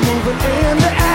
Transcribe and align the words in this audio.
moving 0.00 0.32
into 0.32 0.88
action. 0.88 1.09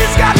He's 0.00 0.16
got 0.16 0.39